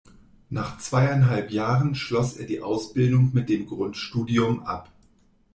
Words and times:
Nach 0.49 0.79
zweieinhalb 0.79 1.51
Jahren 1.51 1.93
schloss 1.93 2.35
er 2.35 2.47
die 2.47 2.61
Ausbildung 2.61 3.33
mit 3.35 3.49
dem 3.49 3.67
Grundstudium 3.67 4.63
ab. 4.63 4.91